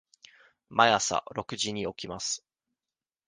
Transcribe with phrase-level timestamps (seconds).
[0.71, 2.43] 毎朝六時に起きます。